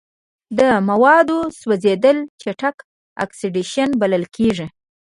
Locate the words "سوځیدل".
1.59-2.17